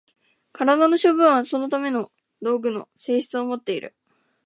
[0.53, 2.11] 身体の諸部分はそのための
[2.41, 3.95] 道具の性質をもっている。